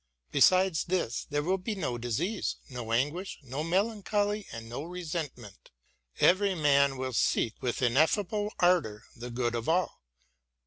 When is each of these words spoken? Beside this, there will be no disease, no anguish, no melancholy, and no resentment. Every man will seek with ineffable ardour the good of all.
Beside 0.31 0.73
this, 0.87 1.27
there 1.29 1.43
will 1.43 1.59
be 1.59 1.75
no 1.75 1.95
disease, 1.99 2.55
no 2.67 2.91
anguish, 2.91 3.37
no 3.43 3.63
melancholy, 3.63 4.47
and 4.51 4.67
no 4.67 4.81
resentment. 4.81 5.69
Every 6.19 6.55
man 6.55 6.97
will 6.97 7.13
seek 7.13 7.61
with 7.61 7.83
ineffable 7.83 8.51
ardour 8.59 9.03
the 9.15 9.29
good 9.29 9.53
of 9.53 9.69
all. 9.69 10.01